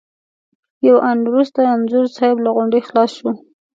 [0.87, 3.29] یو آن وروسته انځور صاحب له غونډې خلاص شو.